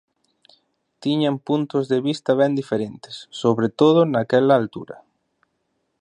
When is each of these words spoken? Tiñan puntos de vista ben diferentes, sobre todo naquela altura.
Tiñan 1.01 1.37
puntos 1.47 1.83
de 1.91 1.99
vista 2.07 2.31
ben 2.41 2.53
diferentes, 2.59 3.15
sobre 3.41 3.67
todo 3.79 3.99
naquela 4.05 4.53
altura. 4.61 4.97